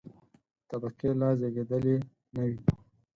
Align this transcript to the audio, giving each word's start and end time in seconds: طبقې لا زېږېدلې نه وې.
طبقې 0.69 1.09
لا 1.19 1.29
زېږېدلې 1.39 1.95
نه 2.35 2.43
وې. 2.49 2.57